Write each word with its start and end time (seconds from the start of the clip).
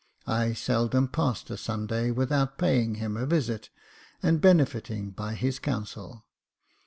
I 0.25 0.53
seldom 0.53 1.09
passed 1.09 1.51
a 1.51 1.57
Sunday 1.57 2.09
without 2.09 2.57
paying 2.57 2.95
him 2.95 3.15
a 3.15 3.27
visit, 3.27 3.69
and 4.23 4.41
benefiting 4.41 5.11
by 5.11 5.35
his 5.35 5.59
counsel. 5.59 6.25